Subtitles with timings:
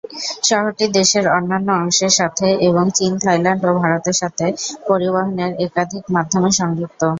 [0.43, 4.45] শহরটি দেশের অন্যান্য অংশের সাথে এবং চীন, থাইল্যান্ড ও ভারতের সাথে
[4.87, 7.01] পরিবহণের একাধিক মাধ্যমে সংযুক্ত।